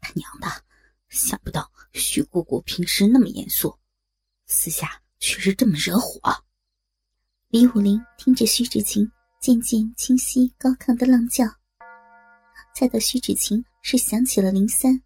[0.00, 0.46] 他娘的，
[1.08, 3.78] 想不到徐姑姑平时那么严肃，
[4.46, 6.20] 私下却是这么惹火。
[7.48, 11.46] 李武林听着徐芷晴渐渐清晰高亢的浪叫，
[12.74, 15.02] 猜到徐芷晴是想起了林三，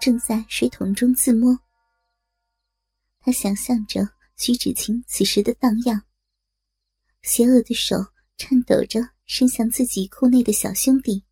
[0.00, 1.56] 正在水桶中自摸。
[3.20, 6.02] 他想象着徐芷晴此时的荡漾，
[7.22, 7.96] 邪恶的手
[8.36, 11.24] 颤抖着伸向自己裤内的小兄弟。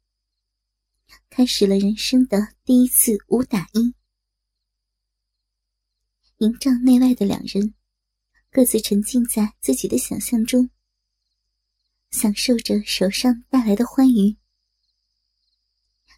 [1.29, 3.95] 开始了人生的第一次五打一。
[6.39, 7.75] 营帐内外的两人，
[8.51, 10.71] 各自沉浸在自己的想象中，
[12.11, 14.37] 享受着手上带来的欢愉。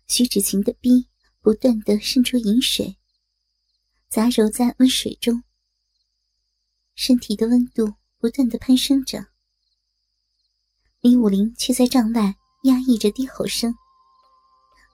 [0.07, 1.09] 徐芷晴的逼
[1.41, 2.97] 不断的渗出饮水，
[4.09, 5.43] 杂糅在温水中，
[6.95, 9.27] 身体的温度不断的攀升着。
[11.01, 13.75] 李武林却在帐外压抑着低吼声。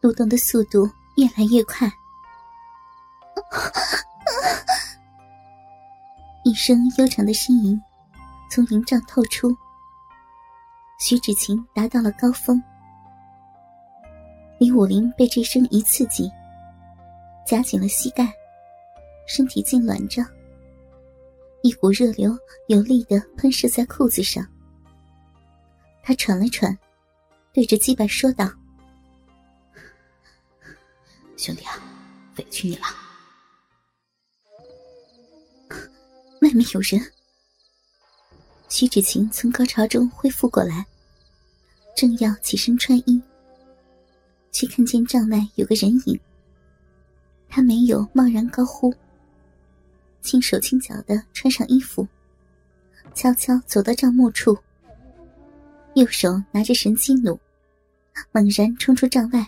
[0.03, 1.89] 蠕动的速度越来越快，
[6.43, 7.81] 一声悠长的呻吟
[8.51, 9.57] 从营帐透出。
[10.99, 12.61] 徐芷晴达到了高峰，
[14.59, 16.29] 李武林被这声一刺激，
[17.47, 18.29] 夹紧了膝盖，
[19.29, 20.27] 身体痉挛着，
[21.63, 22.37] 一股热流
[22.67, 24.45] 有力的喷射在裤子上。
[26.03, 26.77] 他喘了喘，
[27.53, 28.51] 对着鸡巴说道。
[31.43, 31.75] 兄弟啊，
[32.39, 32.85] 委屈你了。
[36.41, 37.13] 外面有人。
[38.69, 40.87] 徐芷晴从高潮中恢复过来，
[41.97, 43.21] 正要起身穿衣，
[44.53, 46.19] 却看见帐外有个人影。
[47.49, 48.95] 他没有贸然高呼，
[50.21, 52.07] 轻手轻脚的穿上衣服，
[53.15, 54.57] 悄悄走到帐幕处，
[55.95, 57.37] 右手拿着神机弩，
[58.31, 59.45] 猛然冲出帐外。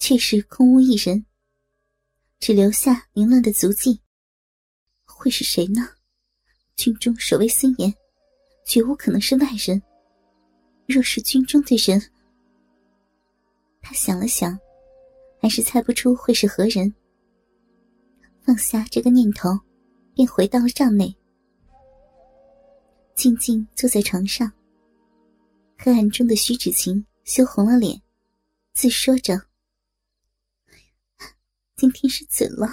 [0.00, 1.24] 却是空无一人，
[2.40, 4.00] 只留下凌乱的足迹。
[5.04, 5.86] 会是谁呢？
[6.74, 7.94] 军中守卫森严，
[8.64, 9.80] 绝无可能是外人。
[10.88, 12.02] 若是军中的人，
[13.82, 14.58] 他想了想，
[15.38, 16.92] 还是猜不出会是何人。
[18.40, 19.50] 放下这个念头，
[20.14, 21.14] 便回到了帐内，
[23.14, 24.50] 静静坐在床上。
[25.76, 28.00] 黑暗中的徐芷晴羞红了脸，
[28.72, 29.49] 自说着。
[31.80, 32.68] 今天是怎了？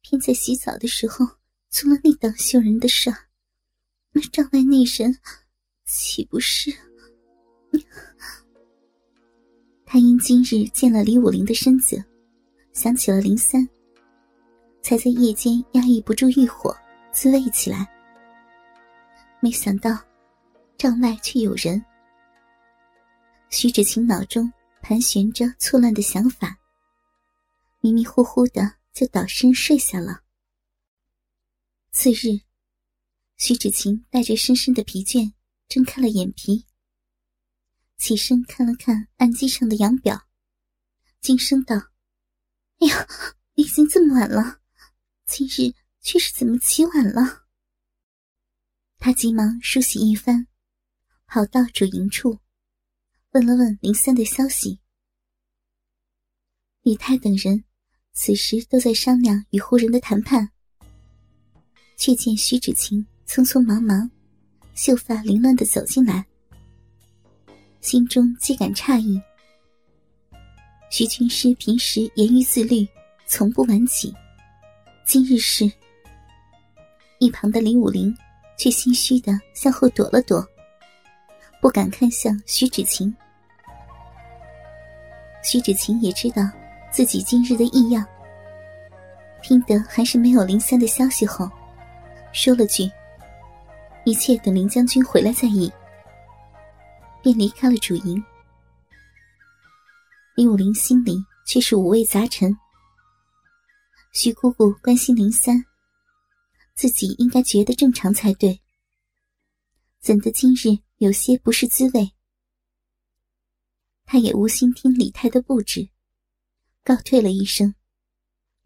[0.00, 1.24] 偏在洗澡的时候
[1.70, 3.08] 做了那档羞人的事。
[4.10, 5.16] 那帐外那人
[5.84, 6.74] 岂不是？
[9.86, 12.04] 他因今日见了李武林的身子，
[12.72, 13.68] 想起了林三，
[14.82, 16.76] 才在夜间压抑不住欲火，
[17.12, 17.88] 自慰起来。
[19.38, 19.96] 没想到
[20.76, 21.80] 帐外却有人。
[23.48, 24.52] 徐芷晴脑中
[24.82, 26.58] 盘旋着错乱的想法。
[27.84, 30.24] 迷迷糊糊的就倒身睡下了。
[31.92, 32.40] 次日，
[33.36, 35.34] 徐芷晴带着深深的疲倦，
[35.68, 36.64] 睁开了眼皮，
[37.98, 40.26] 起身看了看案几上的阳表，
[41.20, 41.76] 惊声道
[42.80, 43.06] ：“哎呀，
[43.56, 44.62] 已经这么晚了，
[45.26, 47.44] 今日却是怎么起晚了？”
[48.96, 50.46] 他急忙梳洗一番，
[51.26, 52.40] 跑到主营处，
[53.32, 54.80] 问了问林三的消息。
[56.80, 57.62] 李泰等人。
[58.14, 60.48] 此时都在商量与胡人的谈判，
[61.96, 64.08] 却见徐芷晴匆匆忙忙、
[64.74, 66.24] 秀发凌乱的走进来，
[67.80, 69.20] 心中既感诧异。
[70.90, 72.86] 徐军师平时严于自律，
[73.26, 74.14] 从不晚起，
[75.04, 75.70] 今日是。
[77.18, 78.16] 一旁的李武林
[78.56, 80.46] 却心虚的向后躲了躲，
[81.60, 83.12] 不敢看向徐芷晴。
[85.42, 86.48] 徐芷晴也知道。
[86.94, 88.06] 自己今日的异样，
[89.42, 91.50] 听得还是没有林三的消息后，
[92.32, 92.88] 说了句
[94.06, 95.72] ：“一切等林将军回来再议。”
[97.20, 98.24] 便离开了主营。
[100.36, 102.56] 李武林心里却是五味杂陈。
[104.12, 105.64] 徐姑姑关心林三，
[106.76, 108.62] 自己应该觉得正常才对，
[110.00, 112.12] 怎的今日有些不是滋味？
[114.04, 115.88] 他也无心听李太的布置。
[116.84, 117.74] 告退了一声，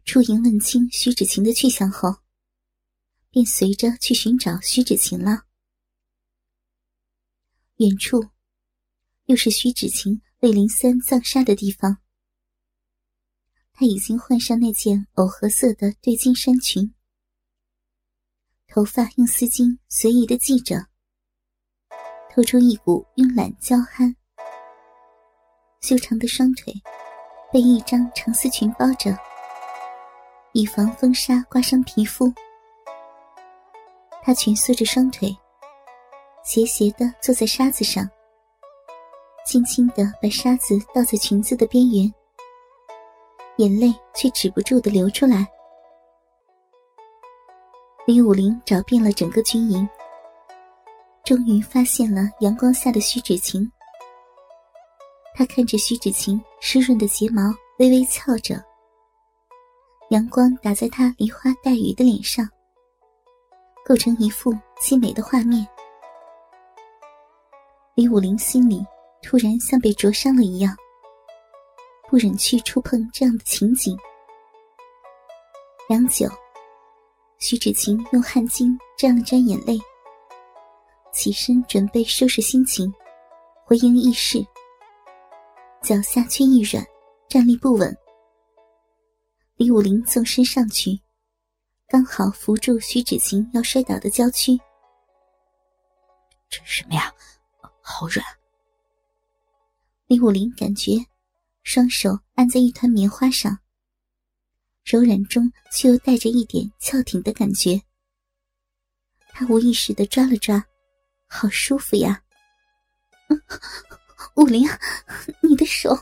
[0.03, 2.17] 出营问清徐芷晴的去向后，
[3.29, 5.45] 便随着去寻找徐芷晴了。
[7.77, 8.21] 远处，
[9.27, 11.99] 又是徐芷晴为林三葬杀的地方。
[13.71, 16.93] 她已经换上那件藕荷色的对襟衫裙，
[18.67, 20.89] 头发用丝巾随意的系着，
[22.35, 24.13] 透出一股慵懒娇憨。
[25.79, 26.73] 修长的双腿。
[27.51, 29.17] 被一张长丝裙包着，
[30.53, 32.31] 以防风沙刮伤皮肤。
[34.21, 35.35] 她蜷缩着双腿，
[36.43, 38.07] 斜斜的坐在沙子上，
[39.45, 42.13] 轻轻的把沙子倒在裙子的边缘，
[43.57, 45.47] 眼泪却止不住的流出来。
[48.05, 49.87] 李武林找遍了整个军营，
[51.23, 53.71] 终于发现了阳光下的徐芷晴。
[55.39, 57.43] 他看着徐芷晴湿润的睫毛
[57.77, 58.61] 微微翘着，
[60.09, 62.45] 阳光打在她梨花带雨的脸上，
[63.85, 64.51] 构成一幅
[64.81, 65.65] 凄美的画面。
[67.95, 68.85] 李武林心里
[69.21, 70.75] 突然像被灼伤了一样，
[72.09, 73.97] 不忍去触碰这样的情景。
[75.87, 76.27] 良久。
[77.37, 79.79] 徐芷晴用汗巾沾了沾眼泪，
[81.13, 82.93] 起身准备收拾心情，
[83.63, 84.45] 回营议事。
[85.81, 86.85] 脚下却一软，
[87.29, 87.95] 站立不稳。
[89.55, 90.99] 李武林纵身上去，
[91.87, 94.57] 刚好扶住徐芷晴要摔倒的娇躯。
[96.49, 97.11] 这是什么呀？
[97.81, 98.25] 好软！
[100.07, 101.05] 李武林感觉，
[101.63, 103.59] 双手按在一团棉花上。
[104.83, 107.81] 柔软中却又带着一点翘挺的感觉，
[109.29, 110.65] 他无意识的抓了抓，
[111.27, 112.23] 好舒服呀！
[114.35, 114.67] 武林，
[115.59, 115.93] 的手，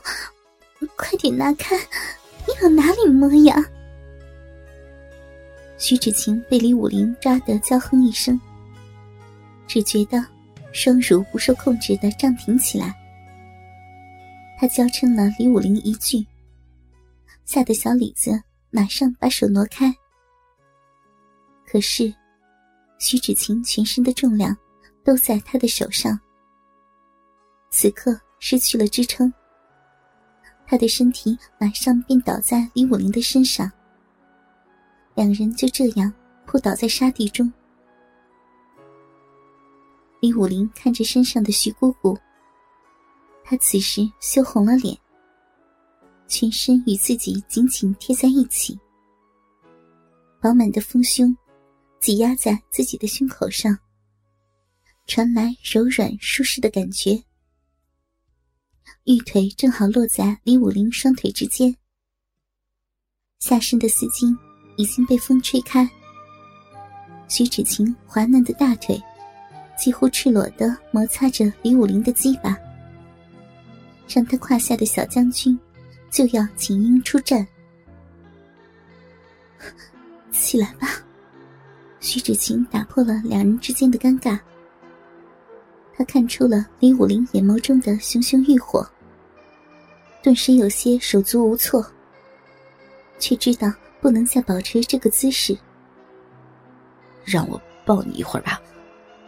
[0.94, 1.76] 快点拿开，
[2.46, 3.56] 你往哪里摸呀？
[5.76, 8.40] 徐芷晴被李武林抓得娇哼一声，
[9.66, 10.24] 只觉得
[10.72, 12.94] 双乳不受控制的胀挺起来，
[14.58, 16.24] 他娇嗔了李武林一句，
[17.44, 18.40] 吓得小李子。
[18.70, 19.90] 马上把手挪开，
[21.66, 22.12] 可是
[22.98, 24.54] 徐芷晴全身的重量
[25.02, 26.20] 都在他的手上，
[27.70, 29.32] 此刻失去了支撑，
[30.70, 33.72] 他的身体马上便倒在李武林的身上，
[35.14, 36.12] 两人就这样
[36.44, 37.50] 扑倒在沙地中。
[40.20, 42.14] 李武林看着身上的徐姑姑，
[43.42, 44.94] 他此时羞红了脸。
[46.26, 48.78] 全身与自己紧紧贴在一起，
[50.42, 51.34] 饱满的丰胸
[51.98, 53.74] 挤压在自己的胸口上，
[55.06, 57.24] 传来柔软舒适的感觉。
[59.04, 61.74] 玉腿正好落在李武林双腿之间，
[63.38, 64.36] 下身的丝巾
[64.76, 65.88] 已经被风吹开，
[67.28, 69.00] 徐芷晴滑嫩的大腿
[69.76, 72.56] 几乎赤裸的摩擦着李武林的鸡巴，
[74.08, 75.58] 让他胯下的小将军。
[76.10, 77.46] 就要请缨出战，
[80.32, 80.88] 起来吧！
[82.00, 84.40] 徐芷晴打破了两人之间的尴尬。
[85.98, 88.88] 他看出了李武林眼眸中的熊熊欲火，
[90.22, 91.84] 顿时有些手足无措，
[93.18, 93.68] 却知道
[94.00, 95.58] 不能再保持这个姿势。
[97.24, 98.62] 让我抱你一会儿吧，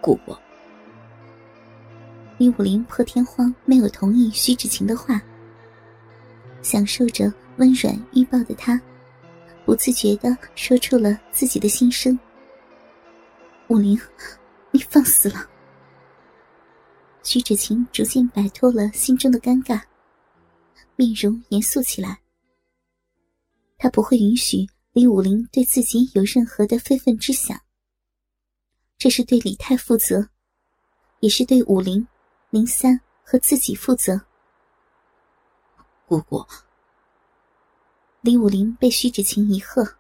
[0.01, 0.33] 姑姑。
[2.39, 5.21] 李武林破天荒没有同意徐芷晴的话。
[6.63, 8.81] 享受着温软欲抱的他，
[9.65, 12.17] 不自觉的说出了自己的心声
[13.67, 14.01] ：“武林，
[14.71, 15.45] 你放肆了。”
[17.23, 19.83] 徐芷晴逐渐摆脱了心中的尴尬，
[20.97, 22.21] 面容严肃起来。
[23.77, 27.61] 他不会允许李武林对自己有任何的非分之想。
[28.99, 30.29] 这是对李泰负责，
[31.21, 32.07] 也是对武林、
[32.51, 34.21] 林三和自己负责。
[36.07, 36.45] 姑姑，
[38.21, 39.97] 李武林被徐芷晴一喝，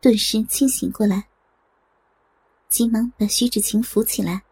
[0.00, 1.28] 顿时清醒过来，
[2.68, 4.42] 急忙把徐芷晴扶起来，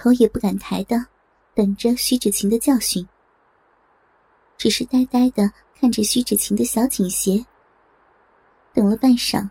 [0.00, 0.96] 头也不敢抬的
[1.54, 3.06] 等着徐芷晴的教训，
[4.56, 7.44] 只是呆呆的看着徐芷晴的小锦鞋。
[8.72, 9.46] 等了半晌，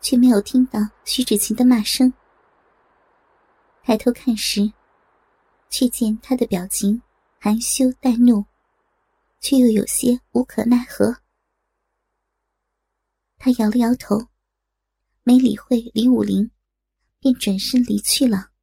[0.00, 2.10] 却没有听到徐芷晴的骂声。
[3.82, 4.72] 抬头看时，
[5.68, 7.02] 却见她的表情
[7.38, 8.42] 含羞带怒。
[9.40, 11.14] 却又有些无可奈何，
[13.36, 14.28] 他摇了摇头，
[15.22, 16.50] 没理会李武林，
[17.20, 18.53] 便转身离去了。